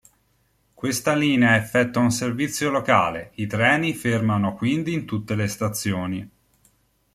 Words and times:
Questa 0.73 1.13
linea 1.13 1.55
effettua 1.57 2.01
un 2.01 2.09
servizio 2.09 2.71
locale, 2.71 3.33
i 3.35 3.45
treni 3.45 3.93
fermano 3.93 4.55
quindi 4.55 4.93
in 4.93 5.05
tutte 5.05 5.35
le 5.35 5.45
stazioni. 5.45 6.29